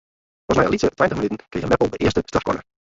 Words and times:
Pas 0.47 0.55
nei 0.59 0.65
in 0.69 0.73
lytse 0.75 0.89
tweintich 0.95 1.19
minuten 1.21 1.43
krige 1.51 1.69
Meppel 1.71 1.89
de 1.93 2.03
earste 2.05 2.21
strafkorner. 2.29 2.63